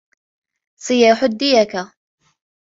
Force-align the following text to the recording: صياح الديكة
صياح 0.79 1.23
الديكة 1.23 1.93